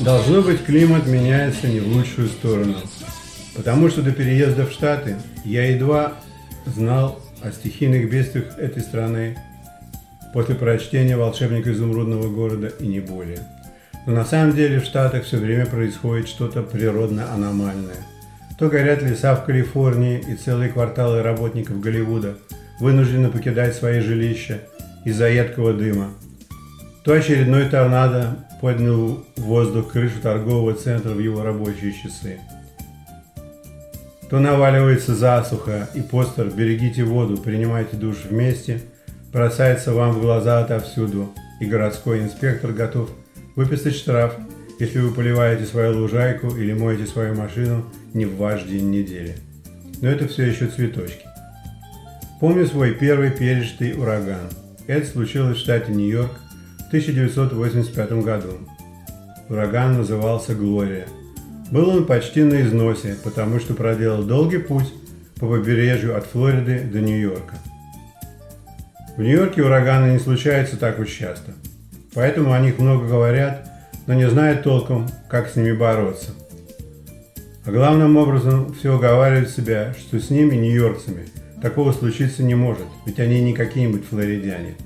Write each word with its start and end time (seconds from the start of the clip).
Должно 0.00 0.42
быть, 0.42 0.64
климат 0.64 1.06
меняется 1.06 1.68
не 1.68 1.80
в 1.80 1.88
лучшую 1.88 2.28
сторону. 2.28 2.76
Потому 3.54 3.88
что 3.88 4.02
до 4.02 4.12
переезда 4.12 4.66
в 4.66 4.70
Штаты 4.72 5.16
я 5.44 5.66
едва 5.66 6.12
знал 6.66 7.22
о 7.42 7.50
стихийных 7.50 8.10
бедствиях 8.10 8.58
этой 8.58 8.82
страны 8.82 9.38
после 10.34 10.54
прочтения 10.54 11.16
«Волшебника 11.16 11.72
изумрудного 11.72 12.28
города» 12.28 12.66
и 12.66 12.86
не 12.86 13.00
более. 13.00 13.40
Но 14.06 14.12
на 14.12 14.24
самом 14.26 14.54
деле 14.54 14.80
в 14.80 14.84
Штатах 14.84 15.24
все 15.24 15.38
время 15.38 15.64
происходит 15.64 16.28
что-то 16.28 16.62
природно-аномальное. 16.62 18.15
То 18.58 18.68
горят 18.68 19.02
леса 19.02 19.34
в 19.34 19.44
Калифорнии 19.44 20.18
и 20.18 20.34
целые 20.34 20.70
кварталы 20.70 21.22
работников 21.22 21.80
Голливуда 21.80 22.36
вынуждены 22.80 23.28
покидать 23.28 23.74
свои 23.74 24.00
жилища 24.00 24.60
из-за 25.04 25.28
едкого 25.28 25.74
дыма. 25.74 26.10
То 27.04 27.12
очередной 27.12 27.68
торнадо 27.68 28.38
поднял 28.60 29.24
в 29.36 29.40
воздух 29.42 29.92
крышу 29.92 30.20
торгового 30.22 30.74
центра 30.74 31.10
в 31.10 31.18
его 31.18 31.42
рабочие 31.42 31.92
часы. 31.92 32.40
То 34.30 34.40
наваливается 34.40 35.14
засуха, 35.14 35.88
и 35.94 36.00
постер 36.00 36.48
«Берегите 36.48 37.04
воду, 37.04 37.36
принимайте 37.36 37.96
душ 37.96 38.24
вместе» 38.28 38.80
бросается 39.32 39.92
вам 39.92 40.12
в 40.12 40.20
глаза 40.22 40.60
отовсюду, 40.60 41.30
и 41.60 41.66
городской 41.66 42.20
инспектор 42.20 42.72
готов 42.72 43.10
выписать 43.54 43.94
штраф, 43.94 44.34
если 44.78 44.98
вы 44.98 45.12
поливаете 45.12 45.64
свою 45.64 45.98
лужайку 45.98 46.48
или 46.48 46.72
моете 46.72 47.06
свою 47.06 47.34
машину 47.34 47.84
не 48.12 48.26
в 48.26 48.36
ваш 48.36 48.64
день 48.64 48.90
недели. 48.90 49.36
Но 50.02 50.08
это 50.08 50.28
все 50.28 50.44
еще 50.44 50.66
цветочки. 50.66 51.24
Помню 52.40 52.66
свой 52.66 52.92
первый 52.92 53.30
пережитый 53.30 53.94
ураган. 53.94 54.50
Это 54.86 55.06
случилось 55.06 55.56
в 55.56 55.60
штате 55.60 55.92
Нью-Йорк 55.92 56.32
в 56.78 56.88
1985 56.88 58.12
году. 58.22 58.58
Ураган 59.48 59.96
назывался 59.96 60.54
«Глория». 60.54 61.06
Был 61.70 61.88
он 61.88 62.06
почти 62.06 62.42
на 62.42 62.62
износе, 62.62 63.16
потому 63.24 63.58
что 63.58 63.74
проделал 63.74 64.22
долгий 64.22 64.58
путь 64.58 64.92
по 65.40 65.48
побережью 65.48 66.16
от 66.16 66.26
Флориды 66.26 66.80
до 66.80 67.00
Нью-Йорка. 67.00 67.56
В 69.16 69.22
Нью-Йорке 69.22 69.62
ураганы 69.62 70.12
не 70.12 70.18
случаются 70.18 70.76
так 70.76 70.98
уж 70.98 71.08
часто, 71.08 71.52
поэтому 72.14 72.52
о 72.52 72.60
них 72.60 72.78
много 72.78 73.08
говорят, 73.08 73.65
но 74.06 74.14
не 74.14 74.28
знают 74.28 74.62
толком, 74.62 75.06
как 75.28 75.48
с 75.48 75.56
ними 75.56 75.72
бороться. 75.72 76.30
А 77.64 77.70
главным 77.72 78.16
образом 78.16 78.72
все 78.74 78.94
уговаривают 78.94 79.50
себя, 79.50 79.94
что 79.98 80.20
с 80.20 80.30
ними, 80.30 80.54
нью-йоркцами, 80.54 81.26
такого 81.60 81.92
случиться 81.92 82.42
не 82.42 82.54
может, 82.54 82.86
ведь 83.06 83.18
они 83.18 83.40
не 83.40 83.52
какие-нибудь 83.52 84.06
флоридяне. 84.06 84.76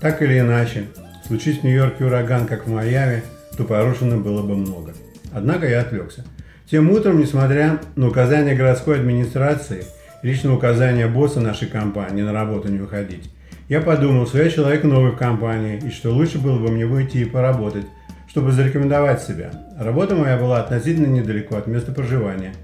Так 0.00 0.22
или 0.22 0.38
иначе, 0.38 0.86
случись 1.26 1.58
в 1.58 1.64
Нью-Йорке 1.64 2.06
ураган, 2.06 2.46
как 2.46 2.66
в 2.66 2.70
Майами, 2.70 3.22
то 3.56 3.64
порушено 3.64 4.16
было 4.16 4.42
бы 4.42 4.56
много. 4.56 4.94
Однако 5.32 5.68
я 5.68 5.82
отвлекся. 5.82 6.24
Тем 6.70 6.90
утром, 6.90 7.18
несмотря 7.18 7.80
на 7.96 8.08
указания 8.08 8.54
городской 8.54 8.98
администрации, 8.98 9.84
личное 10.22 10.52
указание 10.52 11.08
босса 11.08 11.40
нашей 11.40 11.68
компании 11.68 12.22
на 12.22 12.32
работу 12.32 12.68
не 12.68 12.78
выходить, 12.78 13.30
я 13.68 13.80
подумал, 13.80 14.26
что 14.26 14.42
я 14.42 14.48
человек 14.48 14.82
новый 14.82 15.12
в 15.12 15.16
компании, 15.16 15.78
и 15.84 15.90
что 15.90 16.10
лучше 16.10 16.38
было 16.38 16.58
бы 16.58 16.70
мне 16.70 16.86
выйти 16.86 17.18
и 17.18 17.24
поработать, 17.24 17.86
чтобы 18.30 18.52
зарекомендовать 18.52 19.22
себя. 19.22 19.50
Работа 19.76 20.14
моя 20.14 20.36
была 20.36 20.60
относительно 20.60 21.06
недалеко 21.06 21.56
от 21.56 21.66
места 21.66 21.90
проживания. 21.90 22.54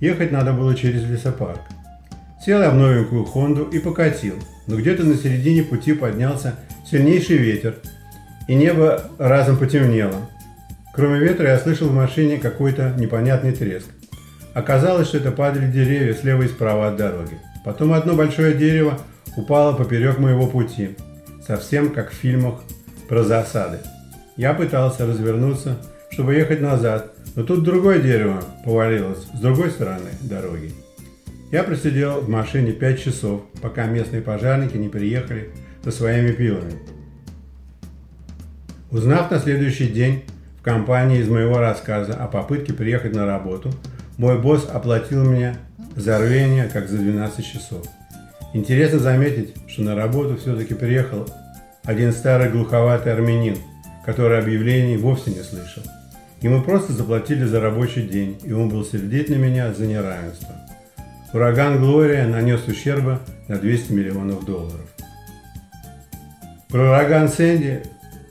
Ехать 0.00 0.30
надо 0.30 0.52
было 0.52 0.76
через 0.76 1.02
лесопарк. 1.02 1.60
Сел 2.44 2.62
я 2.62 2.70
в 2.70 2.76
новенькую 2.76 3.24
Хонду 3.24 3.64
и 3.64 3.80
покатил, 3.80 4.36
но 4.68 4.76
где-то 4.76 5.02
на 5.02 5.16
середине 5.16 5.64
пути 5.64 5.92
поднялся 5.92 6.54
сильнейший 6.88 7.36
ветер, 7.36 7.74
и 8.46 8.54
небо 8.54 9.02
разом 9.18 9.56
потемнело. 9.56 10.30
Кроме 10.94 11.18
ветра 11.18 11.48
я 11.48 11.58
слышал 11.58 11.88
в 11.88 11.94
машине 11.94 12.38
какой-то 12.38 12.94
непонятный 12.96 13.52
треск. 13.52 13.88
Оказалось, 14.54 15.08
что 15.08 15.18
это 15.18 15.32
падали 15.32 15.70
деревья 15.70 16.14
слева 16.14 16.42
и 16.42 16.48
справа 16.48 16.88
от 16.88 16.96
дороги. 16.96 17.38
Потом 17.64 17.92
одно 17.92 18.14
большое 18.14 18.54
дерево 18.54 18.98
упала 19.36 19.72
поперек 19.72 20.18
моего 20.18 20.46
пути, 20.46 20.96
совсем 21.44 21.90
как 21.90 22.10
в 22.10 22.14
фильмах 22.14 22.60
про 23.08 23.24
засады. 23.24 23.78
Я 24.38 24.54
пытался 24.54 25.04
развернуться, 25.04 25.78
чтобы 26.10 26.36
ехать 26.36 26.60
назад, 26.60 27.12
но 27.34 27.42
тут 27.42 27.64
другое 27.64 27.98
дерево 27.98 28.40
повалилось 28.64 29.24
с 29.34 29.40
другой 29.40 29.72
стороны 29.72 30.10
дороги. 30.20 30.72
Я 31.50 31.64
просидел 31.64 32.20
в 32.20 32.28
машине 32.28 32.70
5 32.70 33.02
часов, 33.02 33.42
пока 33.60 33.86
местные 33.86 34.22
пожарники 34.22 34.76
не 34.76 34.88
приехали 34.88 35.50
со 35.82 35.90
своими 35.90 36.30
пилами. 36.30 36.74
Узнав 38.92 39.28
на 39.32 39.40
следующий 39.40 39.88
день 39.88 40.22
в 40.60 40.62
компании 40.62 41.18
из 41.18 41.28
моего 41.28 41.58
рассказа 41.58 42.14
о 42.14 42.28
попытке 42.28 42.72
приехать 42.72 43.16
на 43.16 43.26
работу, 43.26 43.72
мой 44.18 44.40
босс 44.40 44.68
оплатил 44.72 45.24
меня 45.24 45.56
за 45.96 46.16
рвение 46.16 46.70
как 46.72 46.88
за 46.88 46.98
12 46.98 47.44
часов. 47.44 47.84
Интересно 48.54 49.00
заметить, 49.00 49.56
что 49.66 49.82
на 49.82 49.96
работу 49.96 50.36
все-таки 50.36 50.74
приехал 50.74 51.28
один 51.82 52.12
старый 52.12 52.50
глуховатый 52.50 53.12
армянин, 53.12 53.56
который 54.04 54.38
объявлений 54.38 54.96
вовсе 54.96 55.30
не 55.30 55.42
слышал. 55.42 55.82
Ему 56.40 56.62
просто 56.62 56.92
заплатили 56.92 57.44
за 57.44 57.60
рабочий 57.60 58.02
день, 58.02 58.38
и 58.44 58.52
он 58.52 58.68
был 58.68 58.84
сердит 58.84 59.28
на 59.28 59.34
меня 59.34 59.74
за 59.74 59.86
неравенство. 59.86 60.54
Ураган 61.32 61.78
Глория 61.80 62.26
нанес 62.26 62.66
ущерба 62.66 63.20
на 63.48 63.58
200 63.58 63.92
миллионов 63.92 64.44
долларов. 64.44 64.86
Про 66.68 66.90
ураган 66.90 67.28
Сэнди 67.28 67.82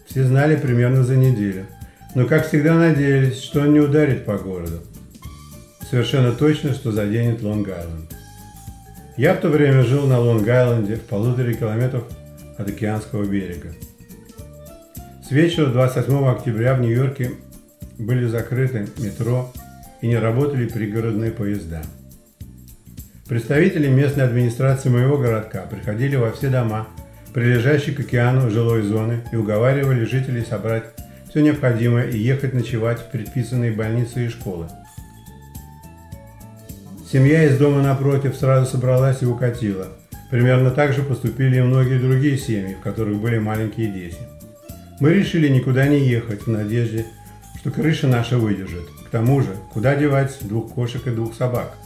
все 0.06 0.24
знали 0.24 0.56
примерно 0.56 1.04
за 1.04 1.16
неделю, 1.16 1.66
но 2.16 2.26
как 2.26 2.48
всегда 2.48 2.76
надеялись, 2.76 3.42
что 3.42 3.62
он 3.62 3.74
не 3.74 3.80
ударит 3.80 4.26
по 4.26 4.38
городу. 4.38 4.82
Совершенно 5.90 6.32
точно, 6.32 6.74
что 6.74 6.92
заденет 6.92 7.42
Лонг-Айленд. 7.42 8.12
Я 9.18 9.34
в 9.34 9.42
то 9.42 9.50
время 9.50 9.84
жил 9.84 10.06
на 10.06 10.20
Лонг-Айленде 10.20 10.96
в 10.96 11.02
полуторе 11.02 11.56
километров 11.56 12.04
от 12.58 12.68
океанского 12.68 13.26
берега. 13.26 13.74
С 15.28 15.32
вечера 15.32 15.66
28 15.66 16.26
октября 16.28 16.76
в 16.76 16.80
Нью-Йорке 16.80 17.32
были 17.98 18.26
закрыты 18.28 18.88
метро 18.98 19.52
и 20.00 20.08
не 20.08 20.18
работали 20.18 20.68
пригородные 20.68 21.32
поезда. 21.32 21.82
Представители 23.28 23.88
местной 23.88 24.24
администрации 24.24 24.88
моего 24.88 25.18
городка 25.18 25.64
приходили 25.64 26.16
во 26.16 26.32
все 26.32 26.50
дома, 26.50 26.88
прилежащие 27.34 27.94
к 27.94 28.00
океану 28.00 28.50
жилой 28.50 28.84
зоны, 28.84 29.24
и 29.34 29.36
уговаривали 29.36 30.06
жителей 30.06 30.46
собрать 30.46 30.86
все 31.30 31.42
необходимое 31.42 32.10
и 32.10 32.18
ехать 32.18 32.54
ночевать 32.54 33.00
в 33.00 33.12
предписанные 33.12 33.72
больницы 33.72 34.26
и 34.26 34.30
школы– 34.30 34.68
Семья 37.10 37.46
из 37.46 37.58
дома 37.58 37.82
напротив 37.82 38.36
сразу 38.36 38.70
собралась 38.70 39.22
и 39.22 39.26
укатила. 39.26 39.88
Примерно 40.30 40.72
так 40.72 40.92
же 40.92 41.04
поступили 41.04 41.56
и 41.56 41.62
многие 41.62 42.00
другие 42.00 42.38
семьи, 42.38 42.76
в 42.76 42.84
которых 42.84 43.22
были 43.22 43.38
маленькие 43.38 43.88
дети. 43.88 44.18
Мы 45.00 45.14
решили 45.14 45.48
никуда 45.48 45.86
не 45.88 46.00
ехать 46.00 46.44
в 46.44 46.50
надежде, 46.50 47.06
что 47.60 47.70
крыша 47.70 48.08
наша 48.08 48.40
выдержит. 48.40 48.88
К 49.06 49.10
тому 49.10 49.42
же, 49.42 49.56
куда 49.72 49.96
девать 49.96 50.36
двух 50.42 50.74
кошек 50.74 51.06
и 51.06 51.12
двух 51.12 51.36
собак? 51.36 51.78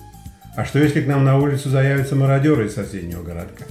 А 0.55 0.63
что 0.63 0.79
если 0.79 1.01
к 1.01 1.07
нам 1.07 1.25
на 1.25 1.38
улицу 1.38 1.69
заявятся 1.69 2.16
мародеры 2.16 2.67
из 2.67 2.73
соседнего 2.73 3.22
городка? 3.22 3.66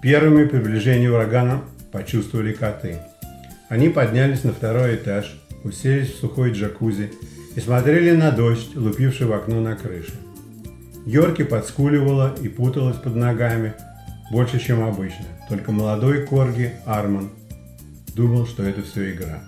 Первыми 0.00 0.46
приближение 0.46 1.10
урагана 1.10 1.62
почувствовали 1.90 2.52
коты. 2.52 2.98
Они 3.68 3.88
поднялись 3.88 4.44
на 4.44 4.52
второй 4.52 4.94
этаж, 4.94 5.36
уселись 5.64 6.14
в 6.14 6.20
сухой 6.20 6.52
джакузи 6.52 7.12
и 7.56 7.60
смотрели 7.60 8.12
на 8.12 8.30
дождь, 8.30 8.76
лупивший 8.76 9.26
в 9.26 9.32
окно 9.32 9.60
на 9.60 9.74
крыше. 9.74 10.12
Йорки 11.04 11.42
подскуливала 11.42 12.32
и 12.40 12.48
путалась 12.48 12.96
под 12.96 13.16
ногами 13.16 13.74
больше, 14.30 14.60
чем 14.60 14.84
обычно. 14.84 15.26
Только 15.48 15.72
молодой 15.72 16.24
корги 16.24 16.72
Арман 16.86 17.30
думал, 18.14 18.46
что 18.46 18.62
это 18.62 18.82
все 18.82 19.12
игра. 19.12 19.40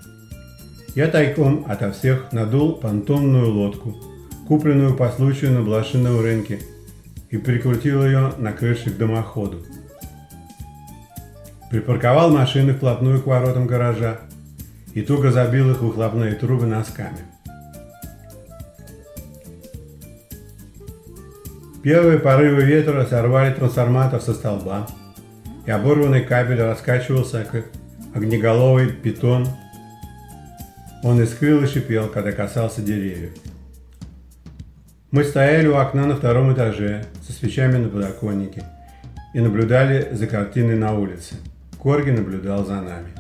Я 0.95 1.09
тайком 1.09 1.65
ото 1.69 1.93
всех 1.93 2.33
надул 2.33 2.75
понтонную 2.75 3.51
лодку, 3.51 3.97
купленную 4.47 4.95
по 4.95 5.11
случаю 5.11 5.53
на 5.53 5.63
блошином 5.63 6.21
рынке, 6.21 6.61
и 7.31 7.39
прикрутил 7.39 8.05
ее 8.05 8.35
на 8.37 8.53
крыше 8.53 8.91
к 8.91 8.99
дымоходу. 8.99 9.63
Припарковал 11.71 12.31
машины 12.31 12.75
вплотную 12.75 13.23
к 13.23 13.27
воротам 13.27 13.67
гаража 13.67 14.21
и 14.93 15.01
туго 15.01 15.33
забил 15.33 15.71
их 15.71 15.81
выхлопные 15.81 16.35
трубы 16.35 16.67
носками. 16.67 17.21
Первые 21.83 22.19
порывы 22.19 22.63
ветра 22.63 23.07
сорвали 23.07 23.55
трансформатор 23.55 24.21
со 24.21 24.35
столба, 24.35 24.87
и 25.65 25.71
оборванный 25.71 26.23
кабель 26.23 26.61
раскачивался, 26.61 27.47
как 27.51 27.65
огнеголовый 28.15 28.93
питон. 28.93 29.49
Он 31.03 31.23
искрил 31.23 31.63
и 31.63 31.67
шипел, 31.67 32.09
когда 32.09 32.33
касался 32.33 32.83
деревьев. 32.83 33.33
Мы 35.11 35.25
стояли 35.25 35.67
у 35.67 35.77
окна 35.77 36.07
на 36.07 36.17
втором 36.17 36.53
этаже 36.53 37.05
со 37.27 37.33
свечами 37.33 37.77
на 37.77 37.89
подоконнике 37.89 38.65
и 39.35 39.41
наблюдали 39.41 40.09
за 40.13 40.27
картиной 40.27 40.77
на 40.77 40.95
улице. 40.95 41.35
Корги 41.79 42.11
наблюдал 42.11 42.65
за 42.65 42.81
нами. 42.81 43.13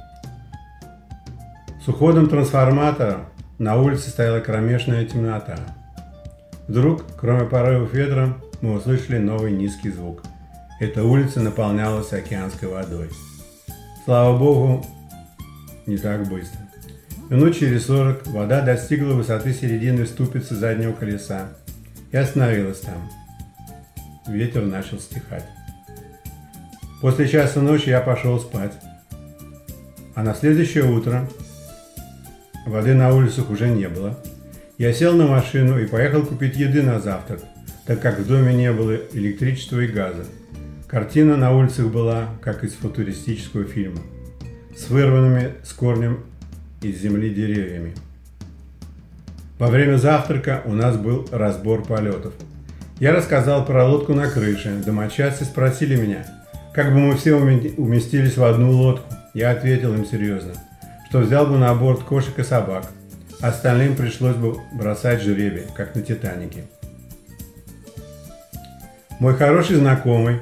С 1.84 1.88
уходом 1.88 2.28
трансформатора 2.28 3.26
на 3.58 3.76
улице 3.76 4.10
стояла 4.10 4.40
кромешная 4.40 5.04
темнота. 5.04 5.58
Вдруг, 6.68 7.04
кроме 7.18 7.44
порывов 7.44 7.92
ветра, 7.92 8.36
мы 8.60 8.74
услышали 8.74 9.18
новый 9.18 9.50
низкий 9.50 9.90
звук. 9.90 10.22
Эта 10.80 11.02
улица 11.04 11.40
наполнялась 11.40 12.12
океанской 12.12 12.68
водой. 12.68 13.10
Слава 14.04 14.36
богу, 14.36 14.84
не 15.86 15.96
так 15.96 16.28
быстро. 16.28 16.58
Минут 17.30 17.56
через 17.56 17.86
сорок 17.86 18.26
вода 18.26 18.60
достигла 18.60 19.14
высоты 19.14 19.54
середины 19.54 20.06
ступицы 20.06 20.56
заднего 20.56 20.92
колеса 20.92 21.50
и 22.10 22.16
остановилась 22.16 22.80
там. 22.80 23.08
Ветер 24.26 24.62
начал 24.62 24.98
стихать. 24.98 25.44
После 27.00 27.28
часа 27.28 27.60
ночи 27.60 27.90
я 27.90 28.00
пошел 28.00 28.40
спать. 28.40 28.72
А 30.16 30.24
на 30.24 30.34
следующее 30.34 30.84
утро 30.84 31.28
воды 32.66 32.94
на 32.94 33.14
улицах 33.14 33.50
уже 33.50 33.68
не 33.68 33.88
было. 33.88 34.18
Я 34.78 34.92
сел 34.92 35.14
на 35.14 35.28
машину 35.28 35.78
и 35.78 35.86
поехал 35.86 36.26
купить 36.26 36.56
еды 36.56 36.82
на 36.82 36.98
завтрак, 36.98 37.40
так 37.86 38.00
как 38.00 38.18
в 38.18 38.26
доме 38.26 38.52
не 38.52 38.72
было 38.72 38.96
электричества 39.12 39.78
и 39.78 39.86
газа. 39.86 40.24
Картина 40.92 41.38
на 41.38 41.56
улицах 41.56 41.86
была, 41.86 42.28
как 42.42 42.64
из 42.64 42.74
футуристического 42.74 43.64
фильма, 43.64 44.00
с 44.76 44.90
вырванными 44.90 45.54
с 45.64 45.72
корнем 45.72 46.22
из 46.82 47.00
земли 47.00 47.30
деревьями. 47.30 47.94
Во 49.58 49.68
время 49.68 49.96
завтрака 49.96 50.60
у 50.66 50.74
нас 50.74 50.98
был 50.98 51.26
разбор 51.32 51.82
полетов. 51.82 52.34
Я 53.00 53.14
рассказал 53.14 53.64
про 53.64 53.86
лодку 53.86 54.12
на 54.12 54.28
крыше. 54.28 54.82
Домочадцы 54.84 55.46
спросили 55.46 55.96
меня, 55.96 56.26
как 56.74 56.92
бы 56.92 56.98
мы 56.98 57.16
все 57.16 57.36
уместились 57.36 58.36
в 58.36 58.44
одну 58.44 58.72
лодку. 58.72 59.10
Я 59.32 59.52
ответил 59.52 59.94
им 59.94 60.04
серьезно, 60.04 60.52
что 61.08 61.20
взял 61.20 61.46
бы 61.46 61.56
на 61.56 61.74
борт 61.74 62.02
кошек 62.02 62.38
и 62.38 62.42
собак. 62.42 62.84
Остальным 63.40 63.96
пришлось 63.96 64.36
бы 64.36 64.58
бросать 64.74 65.22
жребий, 65.22 65.64
как 65.74 65.94
на 65.94 66.02
Титанике. 66.02 66.64
Мой 69.20 69.34
хороший 69.34 69.76
знакомый, 69.76 70.38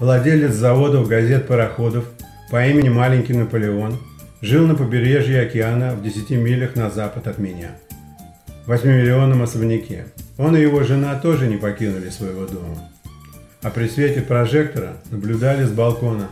владелец 0.00 0.54
заводов 0.54 1.06
газет-пароходов 1.06 2.06
по 2.50 2.66
имени 2.66 2.88
Маленький 2.88 3.34
Наполеон, 3.34 3.98
жил 4.40 4.66
на 4.66 4.74
побережье 4.74 5.42
океана 5.42 5.94
в 5.94 6.02
10 6.02 6.30
милях 6.30 6.74
на 6.74 6.90
запад 6.90 7.28
от 7.28 7.38
меня, 7.38 7.72
в 8.64 8.72
8-миллионном 8.72 9.42
особняке. 9.42 10.06
Он 10.38 10.56
и 10.56 10.62
его 10.62 10.82
жена 10.82 11.14
тоже 11.16 11.46
не 11.46 11.58
покинули 11.58 12.08
своего 12.08 12.46
дома. 12.46 12.88
А 13.62 13.68
при 13.68 13.88
свете 13.88 14.22
прожектора 14.22 14.94
наблюдали 15.10 15.64
с 15.64 15.70
балкона, 15.70 16.28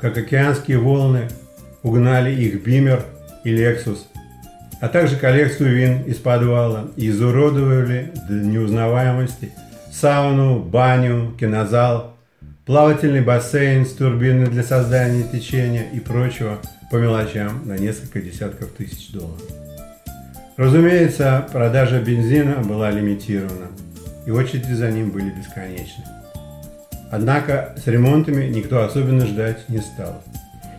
как 0.00 0.16
океанские 0.16 0.78
волны 0.78 1.28
угнали 1.82 2.32
их 2.32 2.64
Бимер 2.64 3.04
и 3.42 3.50
Лексус, 3.50 4.06
а 4.80 4.88
также 4.88 5.16
коллекцию 5.16 5.74
вин 5.74 6.02
из 6.04 6.16
подвала 6.16 6.86
и 6.96 7.08
изуродовали 7.08 8.12
до 8.28 8.34
неузнаваемости 8.34 9.50
сауну, 9.90 10.60
баню, 10.60 11.34
кинозал, 11.38 12.09
плавательный 12.70 13.20
бассейн 13.20 13.84
с 13.84 13.94
турбиной 13.94 14.46
для 14.46 14.62
создания 14.62 15.24
течения 15.24 15.90
и 15.92 15.98
прочего 15.98 16.60
по 16.88 16.98
мелочам 16.98 17.66
на 17.66 17.76
несколько 17.76 18.20
десятков 18.20 18.70
тысяч 18.70 19.10
долларов. 19.10 19.42
Разумеется, 20.56 21.48
продажа 21.50 21.98
бензина 22.00 22.62
была 22.62 22.92
лимитирована, 22.92 23.66
и 24.24 24.30
очереди 24.30 24.72
за 24.72 24.88
ним 24.88 25.10
были 25.10 25.30
бесконечны. 25.30 26.04
Однако 27.10 27.74
с 27.76 27.88
ремонтами 27.88 28.44
никто 28.44 28.84
особенно 28.84 29.26
ждать 29.26 29.68
не 29.68 29.78
стал. 29.78 30.22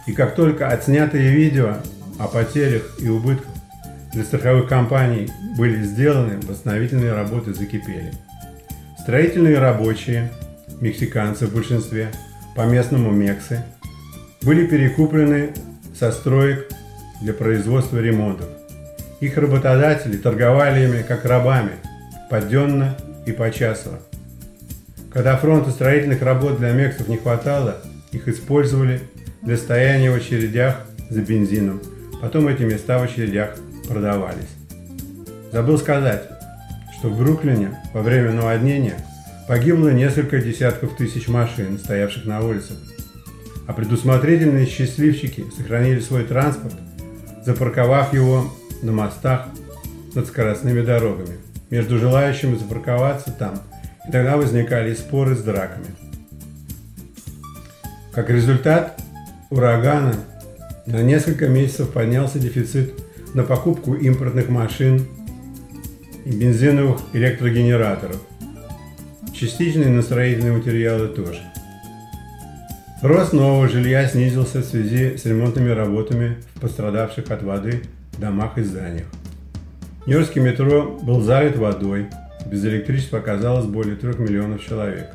И 0.07 0.13
как 0.13 0.33
только 0.33 0.69
отснятые 0.69 1.29
видео 1.33 1.75
о 2.17 2.29
потерях 2.29 2.83
и 3.01 3.09
убытках 3.09 3.51
для 4.13 4.23
страховых 4.23 4.69
компаний 4.69 5.29
были 5.57 5.83
сделаны, 5.83 6.39
восстановительные 6.47 7.11
работы 7.11 7.53
закипели. 7.53 8.13
Строительные 8.97 9.59
рабочие, 9.59 10.31
мексиканцы 10.81 11.47
в 11.47 11.53
большинстве, 11.53 12.11
по 12.55 12.65
местному 12.65 13.11
Мексы, 13.11 13.63
были 14.41 14.67
перекуплены 14.67 15.51
со 15.97 16.11
строек 16.11 16.67
для 17.21 17.33
производства 17.33 17.99
ремонтов. 17.99 18.47
Их 19.19 19.37
работодатели 19.37 20.17
торговали 20.17 20.85
ими 20.85 21.03
как 21.03 21.25
рабами, 21.25 21.73
подденно 22.29 22.97
и 23.25 23.31
почасово. 23.31 23.99
Когда 25.13 25.37
фронта 25.37 25.69
строительных 25.69 26.21
работ 26.21 26.57
для 26.57 26.71
мексов 26.71 27.07
не 27.07 27.17
хватало, 27.17 27.77
их 28.11 28.27
использовали 28.27 29.01
для 29.43 29.57
стояния 29.57 30.11
в 30.11 30.15
очередях 30.15 30.81
за 31.09 31.21
бензином. 31.21 31.81
Потом 32.21 32.47
эти 32.47 32.63
места 32.63 32.97
в 32.97 33.03
очередях 33.03 33.55
продавались. 33.87 34.49
Забыл 35.51 35.77
сказать, 35.77 36.23
что 36.97 37.09
в 37.09 37.17
Бруклине 37.17 37.79
во 37.93 38.01
время 38.01 38.31
наводнения 38.31 38.95
погибло 39.51 39.89
несколько 39.89 40.39
десятков 40.39 40.95
тысяч 40.95 41.27
машин, 41.27 41.77
стоявших 41.77 42.23
на 42.23 42.39
улицах. 42.39 42.77
А 43.67 43.73
предусмотрительные 43.73 44.65
счастливчики 44.65 45.43
сохранили 45.57 45.99
свой 45.99 46.23
транспорт, 46.23 46.75
запарковав 47.45 48.13
его 48.13 48.49
на 48.81 48.93
мостах 48.93 49.47
над 50.15 50.27
скоростными 50.27 50.79
дорогами. 50.79 51.37
Между 51.69 51.99
желающими 51.99 52.55
запарковаться 52.55 53.33
там, 53.33 53.55
и 54.07 54.11
тогда 54.13 54.37
возникали 54.37 54.93
споры 54.93 55.35
с 55.35 55.41
драками. 55.41 55.87
Как 58.13 58.29
результат 58.29 59.01
урагана 59.49 60.15
на 60.85 61.03
несколько 61.03 61.49
месяцев 61.49 61.91
поднялся 61.91 62.39
дефицит 62.39 62.93
на 63.33 63.43
покупку 63.43 63.95
импортных 63.95 64.47
машин 64.47 65.05
и 66.23 66.31
бензиновых 66.31 67.01
электрогенераторов. 67.11 68.30
Частично 69.41 69.81
и 69.81 69.87
на 69.87 70.03
строительные 70.03 70.51
материалы 70.51 71.07
тоже. 71.07 71.39
Рост 73.01 73.33
нового 73.33 73.67
жилья 73.67 74.07
снизился 74.07 74.59
в 74.59 74.65
связи 74.65 75.17
с 75.17 75.25
ремонтными 75.25 75.71
работами 75.71 76.37
в 76.53 76.61
пострадавших 76.61 77.31
от 77.31 77.41
воды 77.41 77.81
домах 78.19 78.59
и 78.59 78.61
зданиях. 78.61 79.07
Нью-Йоркский 80.05 80.41
метро 80.41 80.95
был 81.01 81.21
залит 81.21 81.57
водой, 81.57 82.05
без 82.45 82.63
электричества 82.65 83.17
оказалось 83.17 83.65
более 83.65 83.95
3 83.95 84.09
миллионов 84.19 84.63
человек. 84.63 85.09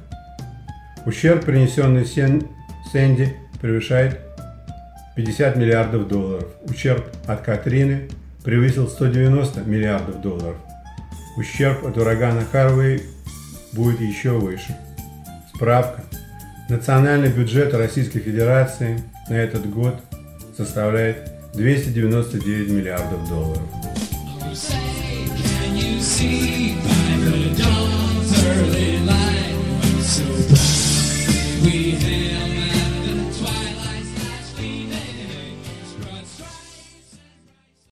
Ущерб, 1.05 1.45
принесенный 1.45 2.04
Сен, 2.04 2.49
Сэнди, 2.90 3.33
превышает 3.61 4.18
50 5.14 5.54
миллиардов 5.54 6.09
долларов. 6.09 6.49
Ущерб 6.64 7.06
от 7.28 7.42
Катрины 7.42 8.09
превысил 8.42 8.88
190 8.88 9.61
миллиардов 9.61 10.21
долларов. 10.21 10.56
Ущерб 11.37 11.87
от 11.87 11.97
урагана 11.97 12.42
Харвей 12.50 13.02
будет 13.76 14.00
еще 14.00 14.30
выше. 14.30 14.76
Справка. 15.54 16.02
Национальный 16.68 17.28
бюджет 17.28 17.73
Российской 17.75 18.18
Федерации 18.18 19.00
на 19.28 19.35
этот 19.35 19.71
год 19.71 20.00
составляет 20.56 21.30
299 21.54 22.71
миллиардов 22.71 23.28
долларов. 23.28 23.62
Can 25.66 25.76
you 25.76 26.00
see 26.00 26.76
by 26.83 27.16
the 27.25 27.54
dawn's 27.54 28.45
early 28.47 28.96